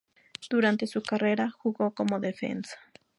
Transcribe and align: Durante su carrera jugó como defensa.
Durante 0.49 0.87
su 0.87 1.03
carrera 1.03 1.51
jugó 1.51 1.93
como 1.93 2.19
defensa. 2.19 2.75